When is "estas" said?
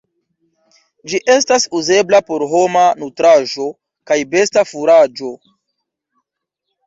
1.33-1.65